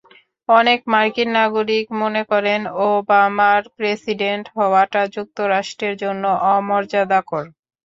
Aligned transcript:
অনেক 0.49 0.79
মার্কিন 0.93 1.29
নাগরিক 1.37 1.85
মনে 2.01 2.21
করেন, 2.31 2.61
ওবামার 2.85 3.61
প্রেসিডেন্ট 3.77 4.45
হওয়াটা 4.55 5.01
যুক্তরাষ্ট্রের 5.15 5.95
জন্য 6.03 6.23
অমর্যাদাকর। 6.53 7.45